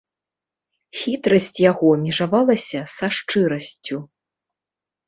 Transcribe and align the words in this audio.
Хітрасць 1.01 1.59
яго 1.71 1.93
межавалася 2.07 2.79
са 2.97 3.07
шчырасцю. 3.21 3.97